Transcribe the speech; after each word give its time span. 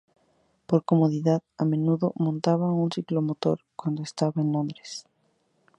Por 0.65 0.83
comodidad, 0.83 1.43
a 1.59 1.63
menudo 1.63 2.11
montaba 2.15 2.73
un 2.73 2.91
ciclomotor 2.91 3.59
cuando 3.75 4.01
estaba 4.01 4.41
en 4.41 4.51
Londres. 4.51 5.05